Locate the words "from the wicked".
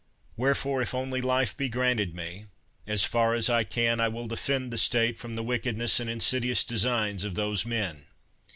5.19-5.77